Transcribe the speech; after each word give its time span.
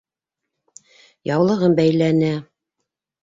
Яулығын 1.31 1.77
бәйләне. 1.81 2.31